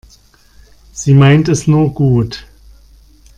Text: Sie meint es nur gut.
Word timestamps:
Sie 0.93 1.13
meint 1.13 1.47
es 1.47 1.67
nur 1.67 1.93
gut. 1.93 2.47